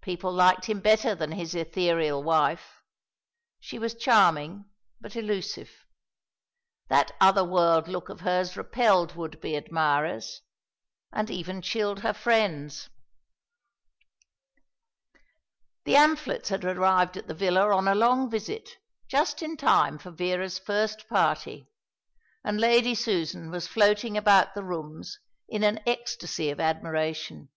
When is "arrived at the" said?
16.64-17.34